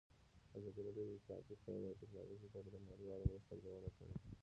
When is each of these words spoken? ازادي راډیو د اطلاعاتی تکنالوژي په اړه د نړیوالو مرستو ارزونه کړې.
ازادي 0.57 0.81
راډیو 0.87 1.05
د 1.09 1.15
اطلاعاتی 1.17 1.55
تکنالوژي 2.01 2.47
په 2.51 2.57
اړه 2.59 2.69
د 2.71 2.77
نړیوالو 2.89 3.29
مرستو 3.31 3.53
ارزونه 3.55 3.89
کړې. 3.95 4.07